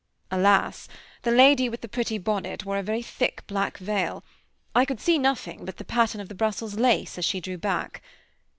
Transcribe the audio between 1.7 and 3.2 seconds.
the pretty bonnet wore a very